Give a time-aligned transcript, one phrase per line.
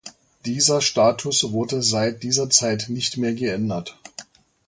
[0.47, 3.99] Dieser Status wurde seit dieser Zeit nicht mehr geändert.